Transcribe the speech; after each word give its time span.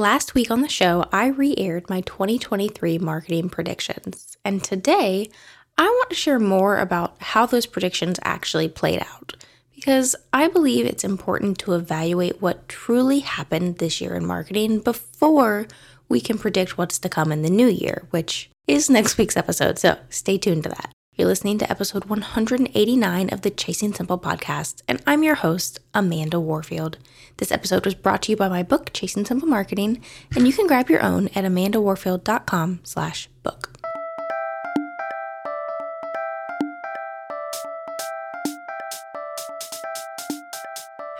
Last 0.00 0.34
week 0.34 0.50
on 0.50 0.62
the 0.62 0.68
show, 0.70 1.04
I 1.12 1.26
re 1.26 1.54
aired 1.58 1.90
my 1.90 2.00
2023 2.00 2.96
marketing 2.96 3.50
predictions, 3.50 4.38
and 4.46 4.64
today 4.64 5.28
I 5.76 5.84
want 5.84 6.08
to 6.08 6.16
share 6.16 6.38
more 6.38 6.78
about 6.78 7.16
how 7.20 7.44
those 7.44 7.66
predictions 7.66 8.18
actually 8.24 8.66
played 8.68 9.02
out 9.02 9.44
because 9.74 10.16
I 10.32 10.48
believe 10.48 10.86
it's 10.86 11.04
important 11.04 11.58
to 11.58 11.74
evaluate 11.74 12.40
what 12.40 12.66
truly 12.66 13.18
happened 13.18 13.76
this 13.76 14.00
year 14.00 14.14
in 14.14 14.24
marketing 14.24 14.78
before 14.78 15.66
we 16.08 16.22
can 16.22 16.38
predict 16.38 16.78
what's 16.78 16.98
to 17.00 17.10
come 17.10 17.30
in 17.30 17.42
the 17.42 17.50
new 17.50 17.68
year, 17.68 18.06
which 18.08 18.48
is 18.66 18.88
next 18.88 19.18
week's 19.18 19.36
episode, 19.36 19.78
so 19.78 19.98
stay 20.08 20.38
tuned 20.38 20.62
to 20.62 20.70
that. 20.70 20.94
You're 21.20 21.28
listening 21.28 21.58
to 21.58 21.70
episode 21.70 22.06
189 22.06 23.28
of 23.28 23.42
the 23.42 23.50
Chasing 23.50 23.92
Simple 23.92 24.18
podcast, 24.18 24.80
and 24.88 25.02
I'm 25.06 25.22
your 25.22 25.34
host, 25.34 25.78
Amanda 25.92 26.40
Warfield. 26.40 26.96
This 27.36 27.52
episode 27.52 27.84
was 27.84 27.94
brought 27.94 28.22
to 28.22 28.32
you 28.32 28.38
by 28.38 28.48
my 28.48 28.62
book, 28.62 28.90
Chasing 28.94 29.26
Simple 29.26 29.46
Marketing, 29.46 30.02
and 30.34 30.46
you 30.46 30.54
can 30.54 30.66
grab 30.66 30.88
your 30.88 31.02
own 31.02 31.26
at 31.34 31.44
amandawarfield.com 31.44 32.80
slash 32.84 33.28
book. 33.42 33.78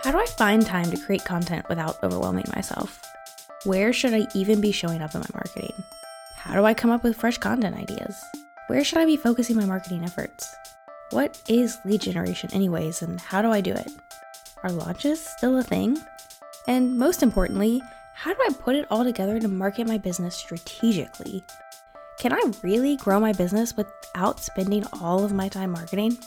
How 0.03 0.09
do 0.09 0.17
I 0.17 0.25
find 0.35 0.65
time 0.65 0.89
to 0.89 0.97
create 0.97 1.25
content 1.25 1.69
without 1.69 2.03
overwhelming 2.03 2.45
myself? 2.55 3.05
Where 3.65 3.93
should 3.93 4.15
I 4.15 4.25
even 4.33 4.61
be 4.61 4.71
showing 4.71 5.03
up 5.03 5.13
in 5.13 5.19
my 5.21 5.27
marketing? 5.31 5.83
How 6.37 6.55
do 6.55 6.65
I 6.65 6.73
come 6.73 6.89
up 6.89 7.03
with 7.03 7.17
fresh 7.17 7.37
content 7.37 7.75
ideas? 7.75 8.19
Where 8.71 8.85
should 8.85 8.99
I 8.99 9.05
be 9.05 9.17
focusing 9.17 9.57
my 9.57 9.65
marketing 9.65 10.05
efforts? 10.05 10.55
What 11.09 11.41
is 11.49 11.77
lead 11.83 11.99
generation, 11.99 12.49
anyways, 12.53 13.01
and 13.01 13.19
how 13.19 13.41
do 13.41 13.51
I 13.51 13.59
do 13.59 13.73
it? 13.73 13.91
Are 14.63 14.71
launches 14.71 15.19
still 15.19 15.57
a 15.57 15.61
thing? 15.61 15.97
And 16.69 16.97
most 16.97 17.21
importantly, 17.21 17.81
how 18.13 18.33
do 18.33 18.39
I 18.47 18.53
put 18.53 18.77
it 18.77 18.87
all 18.89 19.03
together 19.03 19.41
to 19.41 19.49
market 19.49 19.87
my 19.87 19.97
business 19.97 20.37
strategically? 20.37 21.43
Can 22.17 22.31
I 22.31 22.41
really 22.63 22.95
grow 22.95 23.19
my 23.19 23.33
business 23.33 23.75
without 23.75 24.39
spending 24.39 24.85
all 25.01 25.25
of 25.25 25.33
my 25.33 25.49
time 25.49 25.71
marketing? 25.71 26.17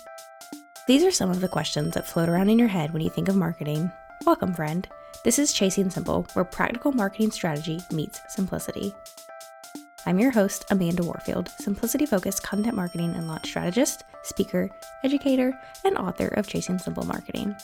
These 0.86 1.03
are 1.03 1.11
some 1.11 1.31
of 1.31 1.41
the 1.41 1.48
questions 1.48 1.95
that 1.95 2.06
float 2.06 2.29
around 2.29 2.51
in 2.51 2.58
your 2.58 2.69
head 2.69 2.92
when 2.92 3.01
you 3.01 3.08
think 3.08 3.31
of 3.31 3.36
marketing. 3.36 3.91
Welcome, 4.27 4.53
friend. 4.53 4.86
This 5.25 5.39
is 5.39 5.55
Chasing 5.55 5.89
Simple, 5.89 6.27
where 6.34 6.45
practical 6.45 6.92
marketing 6.92 7.31
strategy 7.31 7.81
meets 7.91 8.20
simplicity. 8.29 8.95
I'm 10.06 10.19
your 10.19 10.33
host, 10.33 10.66
Amanda 10.70 11.02
Warfield, 11.02 11.48
simplicity 11.58 12.05
focused 12.05 12.42
content 12.42 12.77
marketing 12.77 13.14
and 13.14 13.27
launch 13.27 13.47
strategist, 13.47 14.05
speaker, 14.22 14.69
educator, 15.02 15.58
and 15.83 15.96
author 15.96 16.28
of 16.28 16.46
Chasing 16.46 16.78
Simple 16.78 17.06
Marketing. 17.06 17.56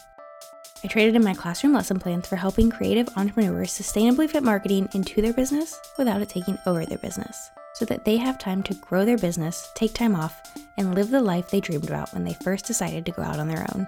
I 0.82 0.88
traded 0.88 1.16
in 1.16 1.22
my 1.22 1.34
classroom 1.34 1.74
lesson 1.74 1.98
plans 1.98 2.26
for 2.26 2.36
helping 2.36 2.70
creative 2.70 3.10
entrepreneurs 3.14 3.70
sustainably 3.70 4.28
fit 4.28 4.42
marketing 4.42 4.88
into 4.94 5.20
their 5.20 5.34
business 5.34 5.78
without 5.98 6.22
it 6.22 6.30
taking 6.30 6.56
over 6.64 6.86
their 6.86 6.96
business, 6.96 7.50
so 7.74 7.84
that 7.84 8.06
they 8.06 8.16
have 8.16 8.38
time 8.38 8.62
to 8.62 8.74
grow 8.74 9.04
their 9.04 9.18
business, 9.18 9.70
take 9.74 9.92
time 9.92 10.14
off, 10.14 10.40
and 10.78 10.94
live 10.94 11.10
the 11.10 11.20
life 11.20 11.50
they 11.50 11.60
dreamed 11.60 11.84
about 11.84 12.14
when 12.14 12.24
they 12.24 12.32
first 12.42 12.64
decided 12.64 13.04
to 13.04 13.12
go 13.12 13.20
out 13.20 13.38
on 13.38 13.48
their 13.48 13.66
own. 13.74 13.86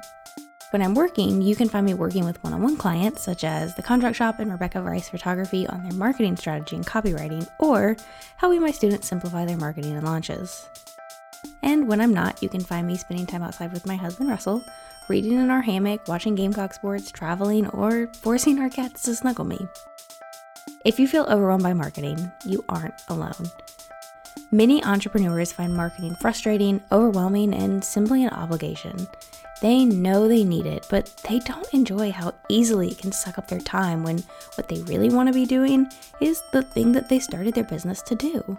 When 0.73 0.81
I'm 0.81 0.95
working, 0.95 1.42
you 1.42 1.55
can 1.55 1.69
find 1.69 1.84
me 1.84 1.92
working 1.92 2.25
with 2.25 2.42
one 2.42 2.55
on 2.55 2.62
one 2.62 2.78
clients, 2.78 3.23
such 3.23 3.45
as 3.45 3.75
the 3.75 3.83
Contract 3.83 4.17
Shop 4.17 4.39
and 4.39 4.51
Rebecca 4.51 4.81
Rice 4.81 5.06
Photography, 5.06 5.67
on 5.67 5.83
their 5.83 5.92
marketing 5.92 6.34
strategy 6.34 6.77
and 6.77 6.87
copywriting, 6.87 7.47
or 7.59 7.95
helping 8.39 8.62
my 8.62 8.70
students 8.70 9.06
simplify 9.06 9.45
their 9.45 9.59
marketing 9.59 9.95
and 9.95 10.06
launches. 10.06 10.67
And 11.62 11.89
when 11.89 12.00
I'm 12.00 12.15
not, 12.15 12.43
you 12.43 12.48
can 12.48 12.62
find 12.62 12.87
me 12.87 12.97
spending 12.97 13.27
time 13.27 13.43
outside 13.43 13.75
with 13.75 13.84
my 13.84 13.97
husband 13.97 14.31
Russell, 14.31 14.65
reading 15.09 15.33
in 15.33 15.50
our 15.50 15.61
hammock, 15.61 16.09
watching 16.09 16.34
Gamecock 16.34 16.73
sports, 16.73 17.11
traveling, 17.11 17.67
or 17.69 18.06
forcing 18.23 18.59
our 18.59 18.70
cats 18.70 19.03
to 19.03 19.15
snuggle 19.15 19.45
me. 19.45 19.69
If 20.87 20.98
you 20.98 21.06
feel 21.06 21.25
overwhelmed 21.25 21.65
by 21.65 21.75
marketing, 21.75 22.33
you 22.47 22.65
aren't 22.70 22.95
alone. 23.09 23.50
Many 24.50 24.83
entrepreneurs 24.84 25.53
find 25.53 25.75
marketing 25.75 26.15
frustrating, 26.15 26.83
overwhelming, 26.91 27.53
and 27.53 27.84
simply 27.84 28.25
an 28.25 28.31
obligation. 28.31 29.06
They 29.62 29.84
know 29.84 30.27
they 30.27 30.43
need 30.43 30.67
it, 30.67 30.89
but 30.91 31.06
they 31.28 31.39
don't 31.39 31.73
enjoy 31.73 32.11
how 32.11 32.34
easily 32.49 32.89
it 32.91 32.99
can 32.99 33.12
suck 33.12 33.39
up 33.39 33.47
their 33.47 33.61
time 33.61 34.03
when 34.03 34.19
what 34.56 34.67
they 34.67 34.83
really 34.83 35.09
want 35.09 35.28
to 35.28 35.33
be 35.33 35.47
doing 35.47 35.87
is 36.21 36.43
the 36.53 36.62
thing 36.62 36.91
that 36.93 37.09
they 37.09 37.21
started 37.21 37.55
their 37.55 37.62
business 37.62 38.03
to 38.03 38.17
do. 38.17 38.59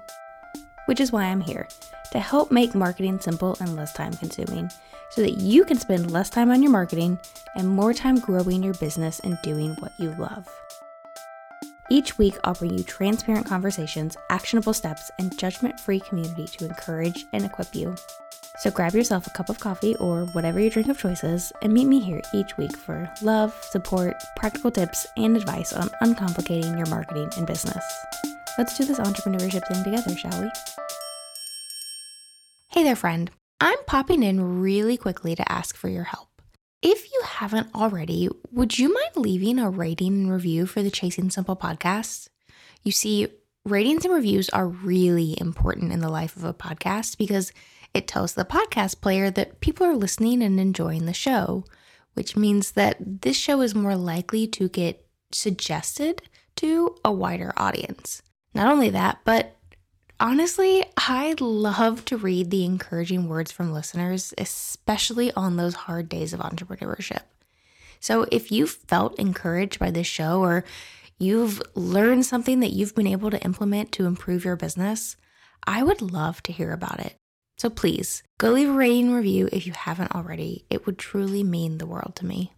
Which 0.85 1.01
is 1.01 1.11
why 1.11 1.25
I'm 1.25 1.41
here 1.41 1.67
to 2.13 2.19
help 2.19 2.51
make 2.51 2.73
marketing 2.73 3.19
simple 3.19 3.57
and 3.59 3.75
less 3.75 3.91
time 3.91 4.13
consuming 4.13 4.69
so 5.09 5.21
that 5.21 5.39
you 5.39 5.65
can 5.65 5.77
spend 5.77 6.09
less 6.09 6.29
time 6.29 6.49
on 6.51 6.63
your 6.63 6.71
marketing 6.71 7.19
and 7.57 7.67
more 7.67 7.93
time 7.93 8.17
growing 8.19 8.63
your 8.63 8.75
business 8.75 9.19
and 9.25 9.37
doing 9.43 9.75
what 9.79 9.91
you 9.99 10.15
love. 10.17 10.47
Each 11.89 12.17
week, 12.17 12.37
I'll 12.43 12.53
bring 12.53 12.77
you 12.77 12.83
transparent 12.83 13.45
conversations, 13.45 14.15
actionable 14.29 14.73
steps, 14.73 15.11
and 15.19 15.37
judgment 15.37 15.79
free 15.79 15.99
community 15.99 16.47
to 16.47 16.65
encourage 16.65 17.25
and 17.33 17.43
equip 17.43 17.75
you. 17.75 17.95
So 18.59 18.71
grab 18.71 18.93
yourself 18.93 19.27
a 19.27 19.31
cup 19.31 19.49
of 19.49 19.59
coffee 19.59 19.95
or 19.95 20.25
whatever 20.27 20.59
your 20.59 20.69
drink 20.69 20.87
of 20.87 20.97
choice 20.97 21.23
is 21.23 21.51
and 21.61 21.73
meet 21.73 21.85
me 21.85 21.99
here 21.99 22.21
each 22.33 22.55
week 22.57 22.75
for 22.77 23.11
love, 23.21 23.53
support, 23.69 24.15
practical 24.35 24.71
tips, 24.71 25.05
and 25.17 25.35
advice 25.35 25.73
on 25.73 25.89
uncomplicating 26.01 26.77
your 26.77 26.87
marketing 26.87 27.29
and 27.35 27.47
business. 27.47 27.83
Let's 28.57 28.77
do 28.77 28.85
this 28.85 28.99
entrepreneurship 28.99 29.67
thing 29.67 29.83
together, 29.83 30.15
shall 30.15 30.41
we? 30.41 30.49
Hey 32.69 32.83
there, 32.83 32.95
friend. 32.95 33.29
I'm 33.59 33.83
popping 33.85 34.23
in 34.23 34.61
really 34.61 34.97
quickly 34.97 35.35
to 35.35 35.51
ask 35.51 35.75
for 35.75 35.89
your 35.89 36.03
help. 36.03 36.32
If 36.85 37.13
you 37.13 37.21
haven't 37.23 37.73
already, 37.73 38.27
would 38.51 38.77
you 38.77 38.93
mind 38.93 39.15
leaving 39.15 39.57
a 39.57 39.69
rating 39.69 40.07
and 40.15 40.31
review 40.31 40.65
for 40.65 40.83
the 40.83 40.91
Chasing 40.91 41.29
Simple 41.29 41.55
podcast? 41.55 42.27
You 42.83 42.91
see, 42.91 43.29
ratings 43.63 44.03
and 44.03 44.13
reviews 44.13 44.49
are 44.49 44.67
really 44.67 45.39
important 45.39 45.93
in 45.93 46.01
the 46.01 46.09
life 46.09 46.35
of 46.35 46.43
a 46.43 46.53
podcast 46.53 47.17
because 47.17 47.53
it 47.93 48.05
tells 48.05 48.33
the 48.33 48.43
podcast 48.43 48.99
player 48.99 49.31
that 49.31 49.61
people 49.61 49.87
are 49.87 49.95
listening 49.95 50.43
and 50.43 50.59
enjoying 50.59 51.05
the 51.05 51.13
show, 51.13 51.63
which 52.15 52.35
means 52.35 52.71
that 52.71 52.97
this 53.21 53.37
show 53.37 53.61
is 53.61 53.73
more 53.73 53.95
likely 53.95 54.45
to 54.47 54.67
get 54.67 55.07
suggested 55.31 56.23
to 56.57 56.97
a 57.05 57.13
wider 57.13 57.53
audience. 57.55 58.21
Not 58.53 58.69
only 58.69 58.89
that, 58.89 59.19
but 59.23 59.55
honestly, 60.23 60.85
I 60.95 61.35
love 61.39 62.05
to 62.05 62.17
read 62.17 62.49
the 62.49 62.63
encouraging 62.63 63.27
words 63.27 63.51
from 63.51 63.73
listeners, 63.73 64.33
especially 64.37 65.33
on 65.33 65.57
those 65.57 65.75
hard 65.75 66.07
days 66.07 66.33
of 66.33 66.39
entrepreneurship. 66.39 67.23
So 67.99 68.25
if 68.31 68.51
you 68.51 68.65
felt 68.65 69.19
encouraged 69.19 69.79
by 69.79 69.91
this 69.91 70.07
show 70.07 70.39
or 70.39 70.63
you've 71.19 71.61
learned 71.75 72.25
something 72.25 72.61
that 72.61 72.71
you've 72.71 72.95
been 72.95 73.05
able 73.05 73.31
to 73.31 73.43
implement 73.43 73.91
to 73.93 74.05
improve 74.05 74.45
your 74.45 74.55
business, 74.55 75.17
I 75.67 75.83
would 75.83 76.01
love 76.01 76.41
to 76.43 76.53
hear 76.53 76.71
about 76.71 77.01
it. 77.01 77.15
So 77.57 77.69
please 77.69 78.23
go 78.37 78.51
leave 78.51 78.69
a 78.69 78.73
rating 78.73 79.11
review 79.11 79.49
if 79.51 79.67
you 79.67 79.73
haven't 79.73 80.15
already. 80.15 80.65
It 80.69 80.85
would 80.85 80.97
truly 80.97 81.43
mean 81.43 81.77
the 81.77 81.85
world 81.85 82.13
to 82.17 82.25
me. 82.25 82.53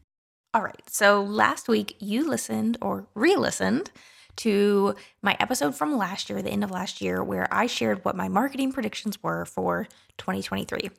All 0.53 0.61
right, 0.61 0.87
so 0.87 1.21
last 1.21 1.67
week 1.67 1.97
you 1.99 2.29
listened 2.29 2.77
or 2.79 3.07
re 3.15 3.35
listened 3.35 3.91
to 4.37 4.95
my 5.21 5.35
episode 5.39 5.75
from 5.75 5.97
last 5.97 6.29
year, 6.29 6.41
the 6.41 6.49
end 6.49 6.63
of 6.63 6.71
last 6.71 7.01
year, 7.01 7.23
where 7.23 7.47
I 7.53 7.67
shared 7.67 8.03
what 8.03 8.15
my 8.15 8.27
marketing 8.27 8.71
predictions 8.71 9.21
were 9.21 9.45
for 9.45 9.87
2023. 10.17 10.89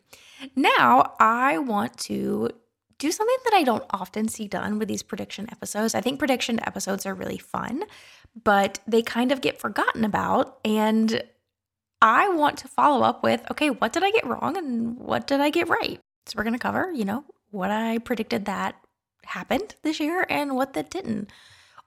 Now 0.55 1.15
I 1.19 1.59
want 1.59 1.97
to 1.99 2.51
do 2.99 3.13
something 3.13 3.37
that 3.45 3.55
I 3.55 3.63
don't 3.63 3.85
often 3.91 4.29
see 4.29 4.49
done 4.49 4.79
with 4.79 4.89
these 4.89 5.03
prediction 5.03 5.49
episodes. 5.51 5.95
I 5.95 6.01
think 6.01 6.19
prediction 6.19 6.61
episodes 6.67 7.05
are 7.05 7.15
really 7.15 7.39
fun, 7.39 7.85
but 8.43 8.81
they 8.87 9.03
kind 9.03 9.33
of 9.33 9.41
get 9.41 9.61
forgotten 9.61 10.05
about. 10.05 10.59
And 10.65 11.23
I 12.01 12.29
want 12.29 12.59
to 12.59 12.69
follow 12.69 13.05
up 13.05 13.23
with 13.23 13.43
okay, 13.51 13.71
what 13.71 13.93
did 13.93 14.03
I 14.03 14.11
get 14.11 14.27
wrong 14.27 14.57
and 14.57 14.97
what 14.99 15.27
did 15.27 15.41
I 15.41 15.51
get 15.51 15.69
right? 15.69 16.01
So 16.27 16.35
we're 16.37 16.45
going 16.45 16.55
to 16.55 16.59
cover, 16.59 16.91
you 16.93 17.05
know, 17.05 17.25
what 17.51 17.71
I 17.71 17.99
predicted 17.99 18.47
that 18.47 18.77
happened 19.25 19.75
this 19.83 20.01
year 20.01 20.27
and 20.29 20.57
what 20.57 20.73
that 20.75 20.91
didn't, 20.91 21.31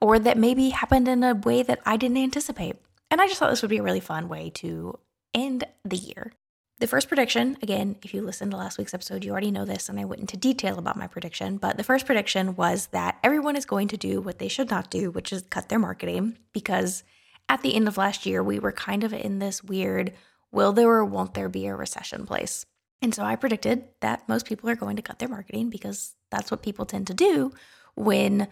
or 0.02 0.20
that 0.20 0.38
maybe 0.38 0.70
happened 0.70 1.08
in 1.08 1.24
a 1.24 1.36
way 1.36 1.64
that 1.64 1.80
I 1.86 1.98
didn't 1.98 2.18
anticipate. 2.18 2.76
And 3.12 3.20
I 3.20 3.28
just 3.28 3.40
thought 3.40 3.50
this 3.50 3.62
would 3.62 3.70
be 3.70 3.78
a 3.78 3.84
really 3.84 4.00
fun 4.00 4.30
way 4.30 4.50
to 4.56 4.98
end 5.34 5.66
the 5.84 5.98
year. 5.98 6.34
The 6.80 6.88
first 6.88 7.10
prediction, 7.10 7.58
again, 7.62 7.98
if 8.04 8.14
you 8.14 8.22
listened 8.22 8.52
to 8.52 8.58
last 8.58 8.78
week's 8.78 8.94
episode, 8.94 9.26
you 9.26 9.32
already 9.32 9.52
know 9.52 9.66
this, 9.66 9.90
and 9.90 10.00
I 10.00 10.06
went 10.06 10.22
into 10.22 10.38
detail 10.38 10.80
about 10.80 10.96
my 10.96 11.08
prediction. 11.08 11.58
But 11.58 11.76
the 11.76 11.84
first 11.84 12.06
prediction 12.06 12.56
was 12.56 12.88
that 12.88 13.18
everyone 13.22 13.58
is 13.58 13.66
going 13.66 13.90
to 13.90 13.98
do 13.98 14.22
what 14.22 14.40
they 14.40 14.48
should 14.48 14.70
not 14.70 14.90
do, 14.90 15.12
which 15.12 15.34
is 15.34 15.42
cut 15.50 15.68
their 15.68 15.80
marketing, 15.80 16.38
because 16.54 17.04
at 17.50 17.64
the 17.64 17.76
end 17.76 17.90
of 17.90 17.98
last 17.98 18.26
year, 18.26 18.42
we 18.42 18.60
were 18.60 18.72
kind 18.72 19.04
of 19.04 19.12
in 19.12 19.40
this 19.40 19.62
weird 19.62 20.14
will 20.52 20.72
there 20.72 20.90
or 20.90 21.04
won't 21.04 21.34
there 21.34 21.50
be 21.50 21.68
a 21.68 21.76
recession 21.76 22.26
place. 22.26 22.66
And 23.02 23.14
so 23.14 23.24
I 23.24 23.36
predicted 23.36 23.86
that 24.02 24.28
most 24.30 24.46
people 24.46 24.70
are 24.70 24.76
going 24.76 24.96
to 24.96 25.02
cut 25.02 25.20
their 25.20 25.30
marketing 25.30 25.70
because 25.70 26.16
that's 26.32 26.52
what 26.52 26.62
people 26.62 26.86
tend 26.86 27.08
to 27.08 27.14
do 27.14 27.52
when 27.96 28.48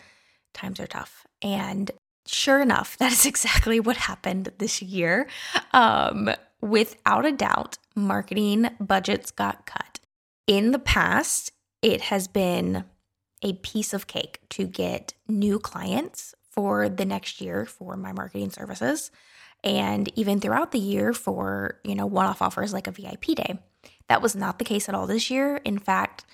times 0.54 0.80
are 0.80 0.88
tough. 0.88 1.27
And 1.42 1.92
sure 2.26 2.62
enough, 2.62 2.98
that 3.00 3.12
is 3.12 3.26
exactly 3.26 3.80
what 3.80 3.98
happened 3.98 4.52
this 4.58 4.82
year. 4.82 5.28
Um, 5.72 6.30
without 6.62 7.26
a 7.26 7.32
doubt, 7.32 7.78
marketing 7.96 8.70
budgets 8.80 9.32
got 9.32 9.66
cut. 9.66 10.00
In 10.48 10.72
the 10.72 10.80
past, 10.80 11.52
it 11.82 12.02
has 12.02 12.28
been 12.28 12.86
a 13.44 13.54
piece 13.54 13.94
of 13.94 14.08
cake 14.08 14.40
to 14.50 14.66
get 14.66 15.14
new 15.28 15.60
clients 15.60 16.34
for 16.50 16.90
the 16.90 17.06
next 17.06 17.40
year 17.40 17.66
for 17.66 17.96
my 17.96 18.12
marketing 18.12 18.50
services 18.50 19.12
and 19.64 20.10
even 20.18 20.40
throughout 20.40 20.72
the 20.72 20.80
year 20.80 21.14
for, 21.14 21.80
you 21.84 21.96
know, 21.96 22.06
one-off 22.06 22.42
offers 22.42 22.74
like 22.74 22.88
a 22.88 22.92
VIP 22.92 23.26
day. 23.36 23.60
That 24.08 24.22
was 24.22 24.36
not 24.36 24.60
the 24.60 24.66
case 24.66 24.88
at 24.88 24.96
all 24.96 25.08
this 25.08 25.30
year. 25.30 25.58
In 25.58 25.80
fact, 25.80 26.26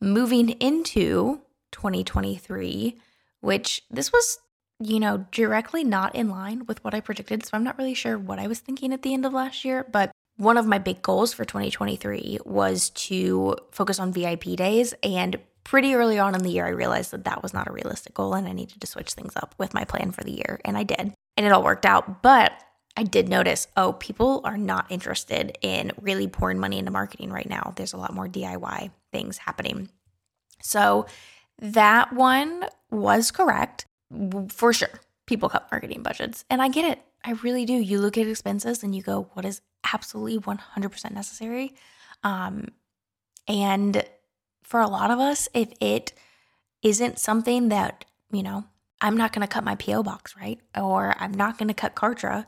moving 0.00 0.50
into 0.50 1.40
2023, 1.72 2.98
which 3.40 3.82
this 3.90 4.12
was, 4.12 4.38
you 4.86 5.00
know, 5.00 5.26
directly 5.30 5.84
not 5.84 6.14
in 6.14 6.28
line 6.28 6.66
with 6.66 6.82
what 6.84 6.94
I 6.94 7.00
predicted. 7.00 7.44
So 7.44 7.50
I'm 7.54 7.64
not 7.64 7.78
really 7.78 7.94
sure 7.94 8.18
what 8.18 8.38
I 8.38 8.46
was 8.46 8.58
thinking 8.58 8.92
at 8.92 9.02
the 9.02 9.14
end 9.14 9.26
of 9.26 9.32
last 9.32 9.64
year, 9.64 9.86
but 9.90 10.10
one 10.36 10.56
of 10.56 10.66
my 10.66 10.78
big 10.78 11.02
goals 11.02 11.32
for 11.32 11.44
2023 11.44 12.38
was 12.44 12.90
to 12.90 13.56
focus 13.70 13.98
on 13.98 14.12
VIP 14.12 14.56
days. 14.56 14.94
And 15.02 15.36
pretty 15.64 15.94
early 15.94 16.18
on 16.18 16.34
in 16.34 16.42
the 16.42 16.50
year, 16.50 16.66
I 16.66 16.70
realized 16.70 17.10
that 17.12 17.24
that 17.24 17.42
was 17.42 17.54
not 17.54 17.68
a 17.68 17.72
realistic 17.72 18.14
goal 18.14 18.34
and 18.34 18.48
I 18.48 18.52
needed 18.52 18.80
to 18.80 18.86
switch 18.86 19.12
things 19.12 19.36
up 19.36 19.54
with 19.58 19.74
my 19.74 19.84
plan 19.84 20.10
for 20.10 20.24
the 20.24 20.32
year. 20.32 20.60
And 20.64 20.76
I 20.76 20.82
did. 20.82 21.12
And 21.36 21.46
it 21.46 21.52
all 21.52 21.62
worked 21.62 21.86
out. 21.86 22.22
But 22.22 22.52
I 22.96 23.04
did 23.04 23.28
notice, 23.28 23.68
oh, 23.76 23.92
people 23.94 24.40
are 24.44 24.58
not 24.58 24.90
interested 24.90 25.56
in 25.62 25.92
really 26.00 26.26
pouring 26.26 26.58
money 26.58 26.78
into 26.78 26.90
marketing 26.90 27.30
right 27.30 27.48
now. 27.48 27.72
There's 27.76 27.94
a 27.94 27.98
lot 27.98 28.14
more 28.14 28.28
DIY 28.28 28.90
things 29.12 29.38
happening. 29.38 29.88
So 30.62 31.06
that 31.58 32.12
one 32.12 32.66
was 32.90 33.30
correct 33.30 33.86
for 34.48 34.72
sure. 34.72 35.00
People 35.26 35.48
cut 35.48 35.68
marketing 35.70 36.02
budgets, 36.02 36.44
and 36.50 36.60
I 36.60 36.68
get 36.68 36.84
it. 36.84 37.02
I 37.24 37.32
really 37.42 37.64
do. 37.64 37.74
You 37.74 38.00
look 38.00 38.18
at 38.18 38.26
expenses 38.26 38.82
and 38.82 38.94
you 38.94 39.02
go, 39.02 39.30
what 39.34 39.44
is 39.44 39.60
absolutely 39.92 40.38
100% 40.40 41.12
necessary? 41.12 41.74
Um, 42.24 42.68
and 43.46 44.04
for 44.64 44.80
a 44.80 44.88
lot 44.88 45.10
of 45.10 45.20
us, 45.20 45.48
if 45.54 45.68
it 45.80 46.12
isn't 46.82 47.20
something 47.20 47.68
that, 47.68 48.04
you 48.32 48.42
know, 48.42 48.64
I'm 49.00 49.16
not 49.16 49.32
going 49.32 49.46
to 49.46 49.52
cut 49.52 49.62
my 49.62 49.76
PO 49.76 50.02
box, 50.02 50.34
right? 50.36 50.58
Or 50.76 51.14
I'm 51.18 51.32
not 51.32 51.58
going 51.58 51.68
to 51.68 51.74
cut 51.74 51.94
Kartra 51.94 52.46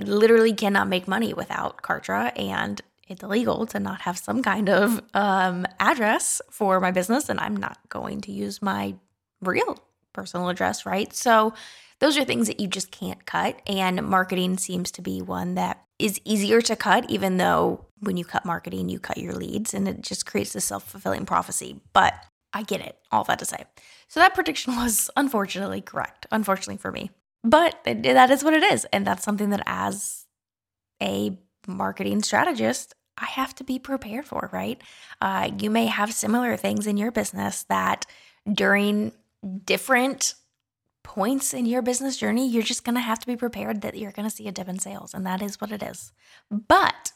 I 0.00 0.04
literally 0.04 0.52
cannot 0.52 0.88
make 0.88 1.06
money 1.06 1.34
without 1.34 1.82
Kartra 1.82 2.32
and 2.38 2.80
it's 3.08 3.22
illegal 3.22 3.66
to 3.66 3.80
not 3.80 4.02
have 4.02 4.18
some 4.18 4.42
kind 4.42 4.70
of 4.70 5.02
um, 5.14 5.66
address 5.78 6.40
for 6.50 6.80
my 6.80 6.90
business 6.90 7.28
and 7.28 7.40
I'm 7.40 7.56
not 7.56 7.78
going 7.88 8.20
to 8.22 8.32
use 8.32 8.62
my 8.62 8.94
real 9.40 9.82
personal 10.12 10.48
address, 10.48 10.86
right? 10.86 11.12
So 11.14 11.54
those 11.98 12.16
are 12.16 12.24
things 12.24 12.46
that 12.46 12.60
you 12.60 12.66
just 12.66 12.90
can't 12.90 13.24
cut 13.26 13.60
and 13.66 14.02
marketing 14.06 14.58
seems 14.58 14.90
to 14.92 15.02
be 15.02 15.20
one 15.20 15.54
that 15.54 15.84
is 15.98 16.20
easier 16.24 16.62
to 16.62 16.74
cut 16.74 17.10
even 17.10 17.36
though 17.36 17.84
when 17.98 18.16
you 18.16 18.24
cut 18.24 18.46
marketing 18.46 18.88
you 18.88 18.98
cut 18.98 19.18
your 19.18 19.34
leads 19.34 19.74
and 19.74 19.86
it 19.86 20.00
just 20.00 20.24
creates 20.24 20.54
a 20.54 20.60
self-fulfilling 20.60 21.26
prophecy. 21.26 21.80
But 21.92 22.14
I 22.52 22.62
get 22.62 22.80
it, 22.80 22.96
all 23.12 23.24
that 23.24 23.38
to 23.40 23.44
say. 23.44 23.64
So 24.08 24.20
that 24.20 24.34
prediction 24.34 24.76
was 24.76 25.10
unfortunately 25.16 25.80
correct, 25.80 26.26
unfortunately 26.30 26.78
for 26.78 26.92
me. 26.92 27.10
But 27.42 27.78
that 27.84 28.30
is 28.30 28.44
what 28.44 28.54
it 28.54 28.62
is. 28.62 28.84
And 28.92 29.06
that's 29.06 29.24
something 29.24 29.50
that, 29.50 29.62
as 29.64 30.26
a 31.02 31.38
marketing 31.66 32.22
strategist, 32.22 32.94
I 33.16 33.24
have 33.24 33.54
to 33.56 33.64
be 33.64 33.78
prepared 33.78 34.26
for, 34.26 34.50
right? 34.52 34.80
Uh, 35.20 35.50
you 35.58 35.70
may 35.70 35.86
have 35.86 36.12
similar 36.12 36.56
things 36.56 36.86
in 36.86 36.96
your 36.96 37.10
business 37.10 37.64
that 37.64 38.06
during 38.50 39.12
different 39.64 40.34
points 41.02 41.54
in 41.54 41.66
your 41.66 41.82
business 41.82 42.16
journey, 42.16 42.48
you're 42.48 42.62
just 42.62 42.84
going 42.84 42.94
to 42.94 43.00
have 43.00 43.18
to 43.18 43.26
be 43.26 43.36
prepared 43.36 43.80
that 43.80 43.96
you're 43.96 44.12
going 44.12 44.28
to 44.28 44.34
see 44.34 44.46
a 44.46 44.52
dip 44.52 44.68
in 44.68 44.78
sales. 44.78 45.14
And 45.14 45.26
that 45.26 45.42
is 45.42 45.60
what 45.60 45.72
it 45.72 45.82
is. 45.82 46.12
But 46.50 47.12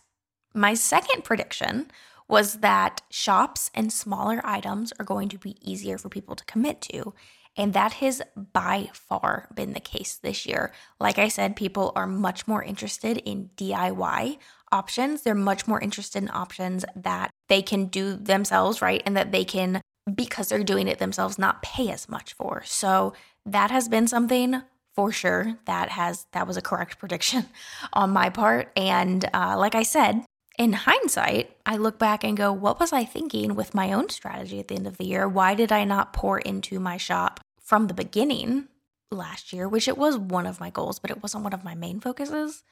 my 0.55 0.75
second 0.75 1.25
prediction 1.25 1.91
was 2.29 2.55
that 2.61 3.03
shops 3.11 3.71
and 3.75 3.93
smaller 3.93 4.41
items 4.45 4.93
are 4.99 5.05
going 5.05 5.29
to 5.29 5.39
be 5.39 5.59
easier 5.61 5.99
for 5.99 6.09
people 6.09 6.35
to 6.35 6.45
commit 6.47 6.81
to. 6.83 7.15
And 7.57 7.73
that 7.75 7.95
has 7.95 8.21
by 8.53 8.91
far 8.93 9.49
been 9.55 9.75
the 9.75 9.81
case 9.81 10.17
this 10.17 10.45
year. 10.45 10.73
Like 10.99 11.19
I 11.19 11.29
said, 11.29 11.55
people 11.55 11.93
are 11.95 12.07
much 12.07 12.49
more 12.49 12.63
interested 12.63 13.19
in 13.19 13.51
DIY 13.57 14.39
options. 14.73 15.23
They're 15.23 15.35
much 15.37 15.69
more 15.69 15.81
interested 15.81 16.23
in 16.23 16.31
options 16.33 16.85
that 16.97 17.31
they 17.49 17.63
can 17.63 17.87
do 17.87 18.17
themselves, 18.17 18.83
right? 18.83 19.03
And 19.07 19.17
that 19.17 19.31
they 19.31 19.45
can, 19.45 19.81
because 20.13 20.49
they're 20.49 20.65
doing 20.65 20.89
it 20.89 20.99
themselves, 20.99 21.39
not 21.39 21.63
pay 21.63 21.91
as 21.91 22.09
much 22.09 22.35
for. 22.35 22.63
So 22.65 23.15
that 23.47 23.71
has 23.71 23.89
been 23.89 24.07
something 24.07 24.63
for 24.95 25.11
sure 25.11 25.59
that 25.65 25.91
has 25.91 26.27
that 26.33 26.47
was 26.47 26.57
a 26.57 26.63
correct 26.63 26.99
prediction 27.01 27.47
on 27.93 28.11
my 28.11 28.31
part 28.31 28.71
and 28.77 29.29
uh, 29.35 29.57
like 29.59 29.75
i 29.75 29.83
said 29.83 30.25
in 30.57 30.73
hindsight, 30.73 31.57
I 31.67 31.77
look 31.77 31.99
back 31.99 32.23
and 32.23 32.37
go, 32.37 32.53
what 32.53 32.79
was 32.79 32.93
I 32.93 33.05
thinking 33.05 33.55
with 33.55 33.75
my 33.75 33.93
own 33.93 34.09
strategy 34.09 34.61
at 34.61 34.69
the 34.69 34.77
end 34.77 34.87
of 34.87 34.99
the 34.99 35.05
year? 35.05 35.29
Why 35.29 35.55
did 35.55 35.73
I 35.73 35.85
not 35.85 36.13
pour 36.13 36.39
into 36.39 36.79
my 36.79 36.97
shop 36.97 37.41
from 37.61 37.89
the 37.89 37.95
beginning 37.95 38.69
last 39.11 39.53
year, 39.53 39.69
which 39.69 39.89
it 39.89 39.99
was 39.99 40.17
one 40.17 40.47
of 40.47 40.61
my 40.61 40.71
goals, 40.71 40.99
but 40.99 41.11
it 41.11 41.23
wasn't 41.23 41.45
one 41.45 41.53
of 41.53 41.65
my 41.65 41.75
main 41.75 41.99
focuses 42.01 42.63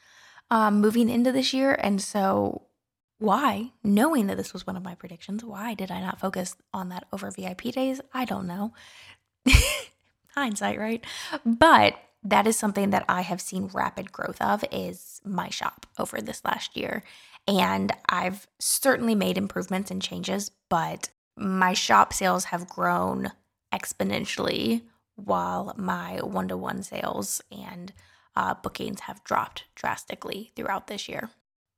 um, 0.51 0.81
moving 0.81 1.09
into 1.09 1.33
this 1.33 1.53
year. 1.53 1.77
And 1.81 2.01
so, 2.01 2.63
why, 3.23 3.71
knowing 3.83 4.27
that 4.27 4.37
this 4.37 4.53
was 4.53 4.67
one 4.67 4.77
of 4.77 4.85
my 4.85 4.95
predictions, 4.95 5.45
why 5.45 5.75
did 5.75 5.91
I 5.91 6.01
not 6.01 6.21
focus 6.21 6.57
on 6.75 6.89
that 6.91 7.07
over 7.13 7.31
VIP 7.31 7.63
days? 7.73 8.01
I 8.13 8.25
don't 8.25 8.47
know. 8.47 8.75
Hindsight, 10.35 10.79
right? 10.79 11.05
But 11.45 11.95
that 12.25 12.47
is 12.47 12.57
something 12.57 12.91
that 12.91 13.05
I 13.09 13.23
have 13.23 13.41
seen 13.41 13.71
rapid 13.73 14.13
growth 14.13 14.41
of 14.41 14.65
is 14.71 15.21
my 15.25 15.49
shop 15.51 15.87
over 15.99 16.21
this 16.21 16.45
last 16.45 16.77
year. 16.77 17.03
And 17.49 17.93
I've 18.09 18.47
certainly 18.59 19.15
made 19.15 19.37
improvements 19.39 19.91
and 19.91 20.01
changes, 20.01 20.51
but 20.69 21.11
my 21.37 21.73
shop 21.73 22.13
sales 22.13 22.45
have 22.47 22.69
grown 22.69 23.33
exponentially 23.73 24.83
while 25.17 25.75
my 25.77 26.19
one 26.23 26.49
to 26.49 26.57
one 26.57 26.83
sales 26.83 27.41
and 27.51 27.93
uh, 28.37 28.55
bookings 28.55 29.01
have 29.01 29.25
dropped 29.25 29.65
drastically 29.75 30.53
throughout 30.55 30.87
this 30.87 31.09
year. 31.09 31.31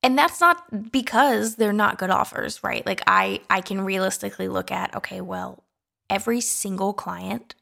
And 0.04 0.18
that's 0.18 0.38
not 0.38 0.92
because 0.92 1.56
they're 1.56 1.72
not 1.72 1.96
good 1.96 2.10
offers, 2.10 2.62
right? 2.62 2.84
Like 2.84 3.02
I 3.06 3.40
I 3.48 3.62
can 3.62 3.80
realistically 3.80 4.48
look 4.48 4.70
at 4.70 4.94
okay, 4.94 5.22
well, 5.22 5.64
every 6.10 6.42
single 6.42 6.92
client 6.92 7.54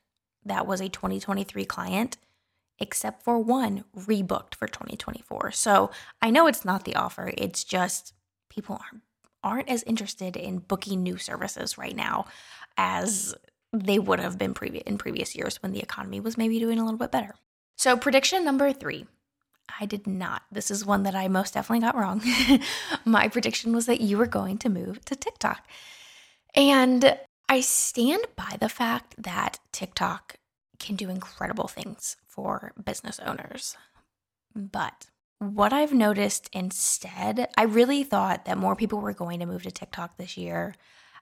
that 0.45 0.67
was 0.67 0.81
a 0.81 0.89
2023 0.89 1.65
client 1.65 2.17
except 2.81 3.23
for 3.23 3.39
one 3.39 3.85
rebooked 3.97 4.57
for 4.57 4.67
2024. 4.67 5.53
So, 5.53 5.93
I 6.21 6.31
know 6.31 6.49
it's 6.49 6.65
not 6.65 6.85
the 6.85 6.97
offer, 6.97 7.33
it's 7.39 7.63
just 7.63 8.13
people 8.51 8.81
aren't 8.81 9.03
aren't 9.45 9.69
as 9.69 9.85
interested 9.85 10.37
in 10.37 10.59
booking 10.59 11.03
new 11.03 11.19
services 11.19 11.79
right 11.79 11.95
now 11.95 12.25
as 12.77 13.35
they 13.73 14.01
would 14.01 14.19
have 14.19 14.37
been 14.37 14.55
previous 14.55 14.83
in 14.85 14.99
previous 14.99 15.37
years 15.37 15.63
when 15.63 15.73
the 15.73 15.81
economy 15.81 16.19
was 16.19 16.37
maybe 16.37 16.59
doing 16.59 16.81
a 16.81 16.85
little 16.85 16.99
bit 16.99 17.13
better. 17.13 17.37
So 17.77 17.97
prediction 17.97 18.45
number 18.45 18.73
3. 18.73 19.07
I 19.81 19.87
did 19.87 20.07
not. 20.07 20.43
This 20.51 20.71
is 20.71 20.85
one 20.85 21.03
that 21.05 21.15
I 21.15 21.29
most 21.29 21.55
definitely 21.55 21.85
got 21.85 21.97
wrong. 21.97 22.23
My 23.05 23.29
prediction 23.29 23.75
was 23.75 23.87
that 23.87 24.01
you 24.01 24.19
were 24.19 24.27
going 24.27 24.59
to 24.59 24.69
move 24.69 25.05
to 25.07 25.17
TikTok. 25.17 25.67
And 26.55 27.19
I 27.49 27.61
stand 27.61 28.25
by 28.37 28.57
the 28.61 28.69
fact 28.69 29.15
that 29.19 29.59
TikTok 29.73 30.37
can 30.79 30.97
do 30.97 31.09
incredible 31.09 31.69
things 31.69 32.17
for 32.27 32.73
business 32.83 33.21
owners. 33.21 33.77
But 34.55 35.07
what 35.39 35.73
I've 35.73 35.93
noticed 35.93 36.49
instead, 36.53 37.49
I 37.57 37.65
really 37.65 38.05
thought 38.05 38.45
that 38.45 38.59
more 38.59 38.77
people 38.77 39.01
were 39.01 39.13
going 39.13 39.41
to 39.41 39.47
move 39.47 39.63
to 39.63 39.71
TikTok 39.71 40.17
this 40.17 40.37
year 40.37 40.75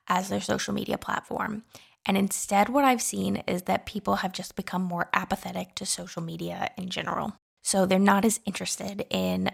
as 0.09 0.29
their 0.29 0.41
social 0.41 0.75
media 0.75 0.99
platform. 0.99 1.65
And 2.07 2.17
instead, 2.17 2.69
what 2.69 2.85
I've 2.85 3.03
seen 3.03 3.37
is 3.47 3.63
that 3.63 3.87
people 3.87 4.17
have 4.17 4.33
just 4.33 4.57
become 4.57 4.83
more 4.83 5.09
apathetic 5.13 5.75
to 5.77 5.87
social 5.87 6.23
media 6.23 6.71
in 6.77 6.89
general. 6.89 7.35
So 7.63 7.87
they're 7.87 7.99
not 7.99 8.25
as 8.25 8.41
interested 8.47 9.07
in 9.11 9.51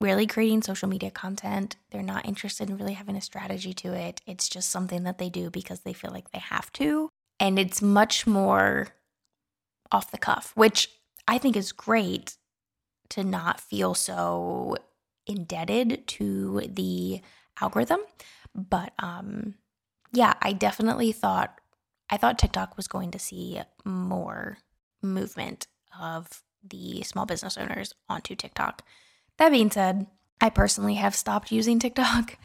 really 0.00 0.26
creating 0.26 0.62
social 0.62 0.88
media 0.88 1.10
content. 1.10 1.76
They're 1.90 2.02
not 2.02 2.26
interested 2.26 2.68
in 2.68 2.76
really 2.76 2.92
having 2.92 3.16
a 3.16 3.20
strategy 3.20 3.72
to 3.74 3.94
it. 3.94 4.20
It's 4.26 4.48
just 4.48 4.70
something 4.70 5.04
that 5.04 5.18
they 5.18 5.30
do 5.30 5.50
because 5.50 5.80
they 5.80 5.92
feel 5.92 6.10
like 6.10 6.30
they 6.30 6.38
have 6.38 6.72
to. 6.74 7.08
And 7.40 7.58
it's 7.58 7.80
much 7.80 8.26
more 8.26 8.88
off 9.90 10.10
the 10.10 10.18
cuff, 10.18 10.52
which 10.54 10.90
I 11.28 11.38
think 11.38 11.56
is 11.56 11.72
great 11.72 12.36
to 13.10 13.24
not 13.24 13.60
feel 13.60 13.94
so 13.94 14.76
indebted 15.26 16.06
to 16.06 16.62
the 16.68 17.20
algorithm. 17.60 18.00
But 18.54 18.92
um, 18.98 19.54
yeah, 20.12 20.34
I 20.40 20.52
definitely 20.52 21.12
thought 21.12 21.60
I 22.08 22.16
thought 22.16 22.38
TikTok 22.38 22.76
was 22.76 22.86
going 22.86 23.10
to 23.12 23.18
see 23.18 23.60
more 23.84 24.58
movement 25.02 25.66
of 25.98 26.42
the 26.70 27.02
small 27.02 27.26
business 27.26 27.56
owners 27.56 27.94
onto 28.08 28.34
TikTok. 28.34 28.82
That 29.38 29.50
being 29.50 29.70
said, 29.70 30.06
I 30.40 30.50
personally 30.50 30.94
have 30.94 31.14
stopped 31.14 31.52
using 31.52 31.78
TikTok 31.78 32.36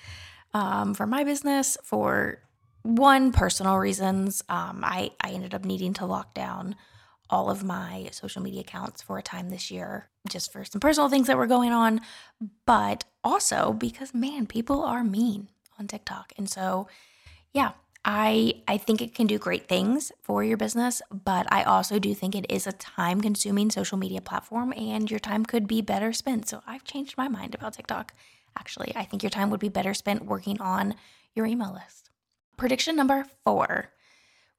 um, 0.53 0.93
for 0.93 1.05
my 1.05 1.23
business 1.23 1.77
for 1.83 2.39
one 2.83 3.31
personal 3.31 3.77
reasons. 3.77 4.43
Um, 4.49 4.81
I 4.83 5.11
I 5.21 5.31
ended 5.31 5.53
up 5.53 5.65
needing 5.65 5.93
to 5.95 6.05
lock 6.05 6.33
down 6.33 6.75
all 7.29 7.49
of 7.49 7.63
my 7.63 8.09
social 8.11 8.41
media 8.41 8.61
accounts 8.61 9.01
for 9.01 9.17
a 9.17 9.23
time 9.23 9.49
this 9.49 9.71
year, 9.71 10.09
just 10.27 10.51
for 10.51 10.65
some 10.65 10.81
personal 10.81 11.09
things 11.09 11.27
that 11.27 11.37
were 11.37 11.47
going 11.47 11.71
on, 11.71 12.01
but 12.65 13.05
also 13.23 13.73
because 13.73 14.13
man, 14.13 14.45
people 14.45 14.83
are 14.83 15.03
mean 15.03 15.49
on 15.79 15.87
TikTok, 15.87 16.33
and 16.37 16.49
so 16.49 16.87
yeah, 17.53 17.71
I 18.03 18.63
I 18.67 18.77
think 18.77 19.01
it 19.01 19.13
can 19.13 19.27
do 19.27 19.37
great 19.37 19.67
things 19.67 20.11
for 20.21 20.43
your 20.43 20.57
business, 20.57 21.01
but 21.11 21.45
I 21.51 21.63
also 21.63 21.99
do 21.99 22.15
think 22.15 22.35
it 22.35 22.45
is 22.49 22.65
a 22.65 22.71
time-consuming 22.71 23.69
social 23.69 23.97
media 23.97 24.21
platform 24.21 24.73
and 24.75 25.09
your 25.09 25.19
time 25.19 25.45
could 25.45 25.67
be 25.67 25.81
better 25.81 26.11
spent. 26.11 26.47
So 26.47 26.61
I've 26.65 26.83
changed 26.83 27.17
my 27.17 27.27
mind 27.27 27.53
about 27.53 27.73
TikTok. 27.73 28.13
Actually, 28.57 28.91
I 28.95 29.05
think 29.05 29.21
your 29.21 29.29
time 29.29 29.49
would 29.51 29.59
be 29.59 29.69
better 29.69 29.93
spent 29.93 30.25
working 30.25 30.59
on 30.59 30.95
your 31.35 31.45
email 31.45 31.73
list. 31.73 32.09
Prediction 32.57 32.95
number 32.95 33.25
4. 33.43 33.91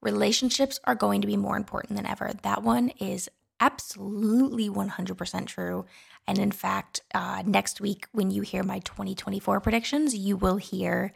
Relationships 0.00 0.80
are 0.84 0.94
going 0.94 1.20
to 1.20 1.26
be 1.26 1.36
more 1.36 1.56
important 1.56 1.96
than 1.96 2.06
ever. 2.06 2.32
That 2.42 2.62
one 2.62 2.88
is 3.00 3.28
absolutely 3.60 4.68
100% 4.68 5.46
true. 5.46 5.84
And 6.26 6.38
in 6.38 6.50
fact, 6.50 7.00
uh, 7.14 7.42
next 7.46 7.80
week, 7.80 8.06
when 8.12 8.30
you 8.30 8.42
hear 8.42 8.62
my 8.62 8.80
2024 8.80 9.60
predictions, 9.60 10.16
you 10.16 10.36
will 10.36 10.56
hear 10.56 11.12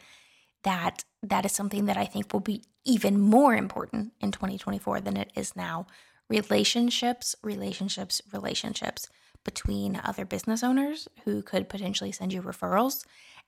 that 0.66 1.04
that 1.22 1.46
is 1.46 1.52
something 1.52 1.86
that 1.86 1.96
I 1.96 2.04
think 2.04 2.32
will 2.32 2.40
be 2.40 2.64
even 2.84 3.18
more 3.18 3.54
important 3.54 4.12
in 4.20 4.32
2024 4.32 5.00
than 5.00 5.16
it 5.16 5.30
is 5.34 5.56
now. 5.56 5.86
Relationships, 6.28 7.36
relationships, 7.42 8.20
relationships 8.32 9.08
between 9.44 10.00
other 10.02 10.24
business 10.24 10.64
owners 10.64 11.06
who 11.24 11.40
could 11.40 11.68
potentially 11.68 12.10
send 12.10 12.32
you 12.32 12.42
referrals 12.42 13.04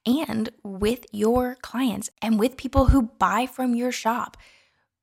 and 0.06 0.50
with 0.62 1.06
your 1.12 1.56
clients 1.60 2.08
and 2.22 2.38
with 2.38 2.56
people 2.56 2.86
who 2.86 3.02
buy 3.02 3.46
from 3.46 3.74
your 3.74 3.90
shop. 3.90 4.36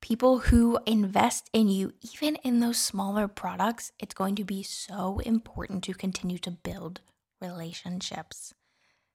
People 0.00 0.38
who 0.38 0.78
invest 0.86 1.50
in 1.52 1.68
you, 1.68 1.92
even 2.14 2.36
in 2.36 2.60
those 2.60 2.78
smaller 2.78 3.28
products, 3.28 3.92
it's 3.98 4.14
going 4.14 4.36
to 4.36 4.44
be 4.44 4.62
so 4.62 5.18
important 5.20 5.84
to 5.84 5.92
continue 5.92 6.38
to 6.38 6.50
build 6.50 7.02
relationships. 7.42 8.54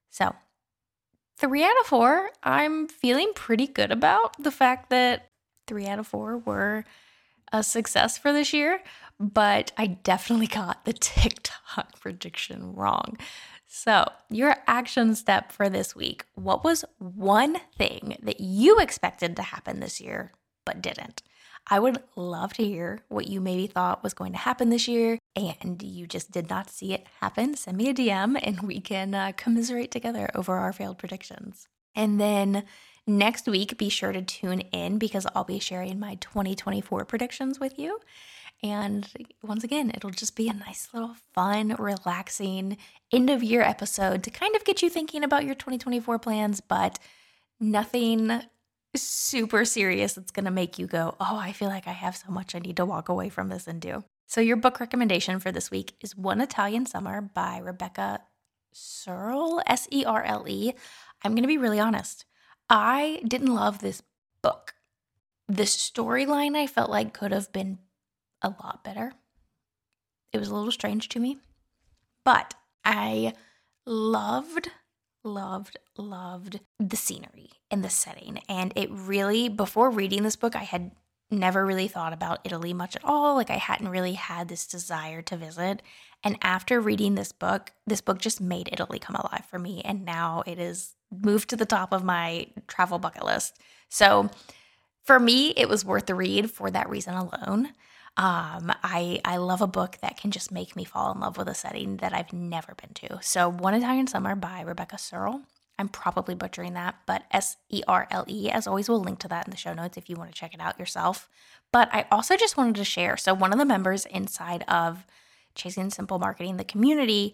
So, 0.09 0.35
three 1.41 1.63
out 1.63 1.79
of 1.81 1.87
four, 1.87 2.29
I'm 2.43 2.87
feeling 2.87 3.31
pretty 3.33 3.65
good 3.65 3.91
about 3.91 4.41
the 4.41 4.51
fact 4.51 4.91
that 4.91 5.31
three 5.67 5.87
out 5.87 5.97
of 5.97 6.07
four 6.07 6.37
were 6.37 6.85
a 7.51 7.63
success 7.63 8.17
for 8.17 8.31
this 8.31 8.53
year, 8.53 8.81
but 9.19 9.71
I 9.75 9.87
definitely 9.87 10.47
got 10.61 10.85
the 10.85 10.93
TikTok 10.93 11.99
prediction 11.99 12.73
wrong. 12.73 13.17
So, 13.73 14.05
your 14.29 14.55
action 14.67 15.15
step 15.15 15.51
for 15.51 15.69
this 15.69 15.95
week 15.95 16.25
what 16.35 16.63
was 16.63 16.85
one 16.99 17.57
thing 17.77 18.17
that 18.21 18.41
you 18.41 18.79
expected 18.79 19.35
to 19.37 19.41
happen 19.41 19.79
this 19.79 19.99
year 19.99 20.33
but 20.65 20.81
didn't? 20.81 21.23
I 21.69 21.79
would 21.79 22.01
love 22.15 22.53
to 22.53 22.65
hear 22.65 22.99
what 23.07 23.27
you 23.27 23.39
maybe 23.39 23.67
thought 23.67 24.03
was 24.03 24.13
going 24.13 24.33
to 24.33 24.37
happen 24.37 24.69
this 24.69 24.87
year 24.87 25.19
and 25.35 25.81
you 25.81 26.07
just 26.07 26.31
did 26.31 26.49
not 26.49 26.69
see 26.69 26.93
it 26.93 27.07
happen. 27.21 27.55
Send 27.55 27.77
me 27.77 27.89
a 27.89 27.93
DM 27.93 28.39
and 28.41 28.61
we 28.61 28.81
can 28.81 29.13
uh, 29.13 29.31
commiserate 29.37 29.91
together 29.91 30.29
over 30.35 30.57
our 30.57 30.73
failed 30.73 30.97
predictions. 30.97 31.67
And 31.95 32.19
then 32.19 32.63
next 33.07 33.47
week, 33.47 33.77
be 33.77 33.89
sure 33.89 34.11
to 34.11 34.21
tune 34.21 34.61
in 34.71 34.97
because 34.97 35.25
I'll 35.35 35.43
be 35.43 35.59
sharing 35.59 35.99
my 35.99 36.15
2024 36.15 37.05
predictions 37.05 37.59
with 37.59 37.77
you. 37.77 37.99
And 38.63 39.07
once 39.41 39.63
again, 39.63 39.91
it'll 39.93 40.11
just 40.11 40.35
be 40.35 40.47
a 40.47 40.53
nice 40.53 40.89
little 40.93 41.15
fun, 41.33 41.75
relaxing 41.79 42.77
end 43.11 43.29
of 43.29 43.41
year 43.41 43.61
episode 43.61 44.23
to 44.23 44.29
kind 44.29 44.55
of 44.55 44.63
get 44.65 44.81
you 44.83 44.89
thinking 44.89 45.23
about 45.23 45.45
your 45.45 45.55
2024 45.55 46.19
plans, 46.19 46.61
but 46.61 46.99
nothing 47.59 48.41
super 48.95 49.65
serious 49.65 50.13
that's 50.13 50.31
going 50.31 50.45
to 50.45 50.51
make 50.51 50.77
you 50.77 50.87
go, 50.87 51.15
Oh, 51.19 51.37
I 51.37 51.51
feel 51.51 51.69
like 51.69 51.87
I 51.87 51.93
have 51.93 52.15
so 52.15 52.31
much 52.31 52.55
I 52.55 52.59
need 52.59 52.77
to 52.77 52.85
walk 52.85 53.09
away 53.09 53.29
from 53.29 53.49
this 53.49 53.67
and 53.67 53.81
do. 53.81 54.03
So, 54.27 54.41
your 54.41 54.57
book 54.57 54.79
recommendation 54.79 55.39
for 55.39 55.51
this 55.51 55.71
week 55.71 55.95
is 56.01 56.15
One 56.15 56.41
Italian 56.41 56.85
Summer 56.85 57.21
by 57.21 57.57
Rebecca 57.57 58.21
Serle, 58.73 59.61
S 59.67 59.87
E 59.91 60.05
R 60.05 60.23
L 60.23 60.45
E. 60.47 60.73
I'm 61.23 61.33
going 61.33 61.43
to 61.43 61.47
be 61.47 61.57
really 61.57 61.79
honest. 61.79 62.25
I 62.69 63.21
didn't 63.27 63.53
love 63.53 63.79
this 63.79 64.01
book. 64.41 64.75
The 65.47 65.63
storyline 65.63 66.55
I 66.55 66.67
felt 66.67 66.89
like 66.89 67.13
could 67.13 67.31
have 67.33 67.51
been 67.51 67.79
a 68.41 68.49
lot 68.49 68.83
better. 68.83 69.13
It 70.31 70.39
was 70.39 70.47
a 70.47 70.55
little 70.55 70.71
strange 70.71 71.09
to 71.09 71.19
me, 71.19 71.37
but 72.23 72.53
I 72.85 73.33
loved 73.85 74.69
loved, 75.23 75.77
loved 75.97 76.59
the 76.79 76.97
scenery 76.97 77.51
and 77.69 77.83
the 77.83 77.89
setting. 77.89 78.39
And 78.49 78.73
it 78.75 78.89
really, 78.91 79.49
before 79.49 79.89
reading 79.89 80.23
this 80.23 80.35
book, 80.35 80.55
I 80.55 80.63
had 80.63 80.91
never 81.29 81.65
really 81.65 81.87
thought 81.87 82.13
about 82.13 82.39
Italy 82.43 82.73
much 82.73 82.95
at 82.95 83.05
all. 83.05 83.35
Like 83.35 83.49
I 83.49 83.57
hadn't 83.57 83.89
really 83.89 84.13
had 84.13 84.47
this 84.47 84.67
desire 84.67 85.21
to 85.23 85.37
visit. 85.37 85.81
And 86.23 86.37
after 86.41 86.79
reading 86.79 87.15
this 87.15 87.31
book, 87.31 87.71
this 87.87 88.01
book 88.01 88.19
just 88.19 88.41
made 88.41 88.69
Italy 88.71 88.99
come 88.99 89.15
alive 89.15 89.45
for 89.49 89.57
me. 89.57 89.81
And 89.83 90.05
now 90.05 90.43
it 90.45 90.59
is 90.59 90.95
moved 91.09 91.49
to 91.49 91.55
the 91.55 91.65
top 91.65 91.93
of 91.93 92.03
my 92.03 92.47
travel 92.67 92.99
bucket 92.99 93.23
list. 93.23 93.59
So 93.89 94.29
for 95.03 95.19
me, 95.19 95.51
it 95.51 95.69
was 95.69 95.85
worth 95.85 96.05
the 96.05 96.15
read 96.15 96.51
for 96.51 96.69
that 96.69 96.89
reason 96.89 97.13
alone. 97.15 97.69
Um, 98.17 98.71
I 98.83 99.21
I 99.23 99.37
love 99.37 99.61
a 99.61 99.67
book 99.67 99.97
that 100.01 100.17
can 100.17 100.31
just 100.31 100.51
make 100.51 100.75
me 100.75 100.83
fall 100.83 101.11
in 101.13 101.19
love 101.19 101.37
with 101.37 101.47
a 101.47 101.55
setting 101.55 101.97
that 101.97 102.13
I've 102.13 102.33
never 102.33 102.75
been 102.75 102.93
to. 102.95 103.19
So, 103.21 103.49
One 103.49 103.73
Italian 103.73 104.07
Summer 104.07 104.35
by 104.35 104.61
Rebecca 104.61 104.97
Serle. 104.97 105.41
I'm 105.79 105.87
probably 105.87 106.35
butchering 106.35 106.73
that, 106.73 106.95
but 107.07 107.23
S 107.31 107.57
E 107.69 107.81
R 107.87 108.07
L 108.11 108.25
E. 108.27 108.51
As 108.51 108.67
always, 108.67 108.89
we'll 108.89 108.99
link 109.01 109.19
to 109.19 109.27
that 109.29 109.47
in 109.47 109.51
the 109.51 109.57
show 109.57 109.73
notes 109.73 109.97
if 109.97 110.09
you 110.09 110.15
want 110.15 110.29
to 110.29 110.37
check 110.37 110.53
it 110.53 110.59
out 110.59 110.77
yourself. 110.77 111.29
But 111.71 111.89
I 111.93 112.05
also 112.11 112.35
just 112.35 112.57
wanted 112.57 112.75
to 112.75 112.83
share. 112.83 113.17
So, 113.17 113.33
one 113.33 113.53
of 113.53 113.59
the 113.59 113.65
members 113.65 114.05
inside 114.05 114.63
of 114.67 115.05
Chasing 115.55 115.89
Simple 115.89 116.19
Marketing, 116.19 116.57
the 116.57 116.63
community, 116.63 117.33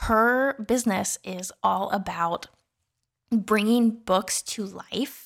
her 0.00 0.54
business 0.54 1.18
is 1.24 1.52
all 1.62 1.88
about 1.90 2.48
bringing 3.30 3.90
books 3.90 4.42
to 4.42 4.64
life 4.64 5.25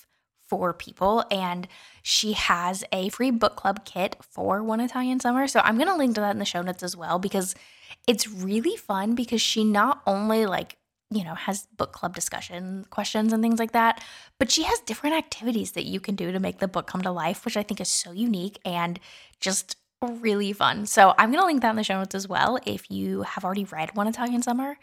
for 0.51 0.75
people. 0.75 1.25
And 1.31 1.67
she 2.03 2.33
has 2.33 2.85
a 2.93 3.09
free 3.09 3.31
book 3.31 3.57
club 3.57 3.87
kit 3.87 4.17
for 4.21 4.63
One 4.63 4.81
Italian 4.81 5.21
Summer. 5.21 5.47
So 5.47 5.61
I'm 5.61 5.77
going 5.77 5.89
to 5.89 5.97
link 5.97 6.17
to 6.17 6.21
that 6.21 6.33
in 6.33 6.39
the 6.39 6.45
show 6.45 6.61
notes 6.61 6.83
as 6.83 6.97
well 6.97 7.19
because 7.19 7.55
it's 8.07 8.29
really 8.29 8.77
fun 8.77 9.15
because 9.15 9.41
she 9.41 9.65
not 9.65 10.03
only 10.07 10.45
like 10.45 10.77
you 11.13 11.25
know, 11.25 11.35
has 11.35 11.67
book 11.77 11.93
club 11.93 12.15
discussion 12.15 12.87
questions 12.91 13.33
and 13.33 13.43
things 13.43 13.59
like 13.59 13.73
that. 13.73 14.03
But 14.39 14.51
she 14.51 14.63
has 14.63 14.79
different 14.81 15.17
activities 15.17 15.73
that 15.73 15.85
you 15.85 15.99
can 15.99 16.15
do 16.15 16.31
to 16.31 16.39
make 16.39 16.59
the 16.59 16.69
book 16.69 16.87
come 16.87 17.03
to 17.03 17.11
life, 17.11 17.45
which 17.45 17.57
I 17.57 17.65
think 17.65 17.81
is 17.81 17.89
so 17.89 18.13
unique 18.13 18.61
and 18.65 19.01
just 19.41 19.77
really 20.03 20.53
fun. 20.53 20.87
So 20.87 21.15
I'm 21.19 21.31
going 21.31 21.43
to 21.43 21.47
link 21.47 21.63
that 21.63 21.71
in 21.71 21.77
the 21.77 21.85
show 21.85 21.99
notes 21.99 22.15
as 22.15 22.29
well 22.29 22.59
if 22.65 22.91
you 22.91 23.23
have 23.23 23.45
already 23.45 23.65
read 23.65 23.97
One 23.97 24.07
Italian 24.07 24.43
Summer 24.43 24.79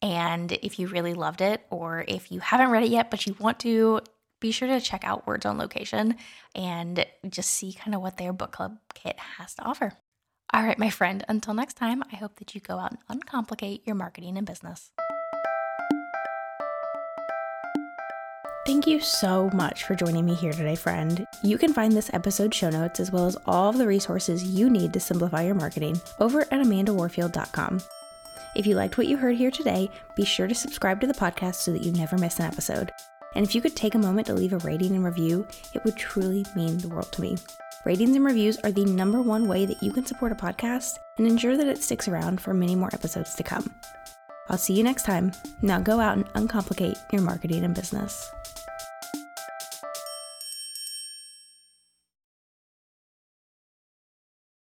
and 0.00 0.52
if 0.52 0.78
you 0.78 0.86
really 0.88 1.14
loved 1.14 1.40
it, 1.40 1.64
or 1.70 2.04
if 2.08 2.32
you 2.32 2.40
haven't 2.40 2.70
read 2.70 2.84
it 2.84 2.90
yet 2.90 3.10
but 3.10 3.26
you 3.26 3.36
want 3.38 3.58
to, 3.60 4.00
be 4.42 4.50
sure 4.50 4.68
to 4.68 4.80
check 4.80 5.04
out 5.04 5.26
Words 5.26 5.46
on 5.46 5.56
Location 5.56 6.16
and 6.54 7.06
just 7.30 7.48
see 7.48 7.72
kind 7.72 7.94
of 7.94 8.02
what 8.02 8.18
their 8.18 8.32
book 8.32 8.52
club 8.52 8.76
kit 8.92 9.16
has 9.38 9.54
to 9.54 9.62
offer. 9.62 9.94
All 10.52 10.62
right, 10.62 10.78
my 10.78 10.90
friend, 10.90 11.24
until 11.28 11.54
next 11.54 11.74
time, 11.74 12.02
I 12.12 12.16
hope 12.16 12.36
that 12.36 12.54
you 12.54 12.60
go 12.60 12.78
out 12.78 12.90
and 12.90 13.00
uncomplicate 13.08 13.86
your 13.86 13.94
marketing 13.94 14.36
and 14.36 14.46
business. 14.46 14.90
Thank 18.66 18.86
you 18.86 19.00
so 19.00 19.48
much 19.54 19.84
for 19.84 19.94
joining 19.94 20.26
me 20.26 20.34
here 20.34 20.52
today, 20.52 20.76
friend. 20.76 21.24
You 21.42 21.56
can 21.56 21.72
find 21.72 21.92
this 21.92 22.10
episode 22.12 22.54
show 22.54 22.70
notes 22.70 23.00
as 23.00 23.10
well 23.10 23.26
as 23.26 23.36
all 23.46 23.70
of 23.70 23.78
the 23.78 23.86
resources 23.86 24.44
you 24.44 24.68
need 24.68 24.92
to 24.92 25.00
simplify 25.00 25.42
your 25.42 25.54
marketing 25.54 26.00
over 26.20 26.42
at 26.42 26.50
amandawarfield.com. 26.50 27.80
If 28.54 28.66
you 28.66 28.74
liked 28.74 28.98
what 28.98 29.06
you 29.06 29.16
heard 29.16 29.36
here 29.36 29.50
today, 29.50 29.88
be 30.16 30.24
sure 30.24 30.46
to 30.46 30.54
subscribe 30.54 31.00
to 31.00 31.06
the 31.06 31.14
podcast 31.14 31.56
so 31.56 31.72
that 31.72 31.82
you 31.82 31.92
never 31.92 32.18
miss 32.18 32.38
an 32.38 32.46
episode. 32.46 32.92
And 33.34 33.46
if 33.46 33.54
you 33.54 33.60
could 33.60 33.76
take 33.76 33.94
a 33.94 33.98
moment 33.98 34.26
to 34.26 34.34
leave 34.34 34.52
a 34.52 34.58
rating 34.58 34.94
and 34.94 35.04
review, 35.04 35.46
it 35.74 35.84
would 35.84 35.96
truly 35.96 36.44
mean 36.54 36.78
the 36.78 36.88
world 36.88 37.10
to 37.12 37.20
me. 37.20 37.36
Ratings 37.84 38.14
and 38.14 38.24
reviews 38.24 38.58
are 38.58 38.70
the 38.70 38.84
number 38.84 39.20
one 39.20 39.48
way 39.48 39.66
that 39.66 39.82
you 39.82 39.92
can 39.92 40.06
support 40.06 40.32
a 40.32 40.36
podcast 40.36 40.98
and 41.18 41.26
ensure 41.26 41.56
that 41.56 41.66
it 41.66 41.82
sticks 41.82 42.06
around 42.06 42.40
for 42.40 42.54
many 42.54 42.74
more 42.74 42.90
episodes 42.92 43.34
to 43.34 43.42
come. 43.42 43.74
I'll 44.48 44.58
see 44.58 44.74
you 44.74 44.84
next 44.84 45.04
time. 45.04 45.32
Now 45.62 45.80
go 45.80 45.98
out 45.98 46.16
and 46.16 46.26
uncomplicate 46.34 46.98
your 47.10 47.22
marketing 47.22 47.64
and 47.64 47.74
business. 47.74 48.30